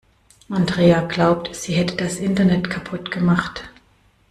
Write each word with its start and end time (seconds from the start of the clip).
Andrea 0.49 1.01
glaubt, 1.01 1.53
sie 1.53 1.73
hätte 1.75 1.95
das 1.97 2.15
Internet 2.17 2.71
kaputt 2.71 3.11
gemacht. 3.11 3.69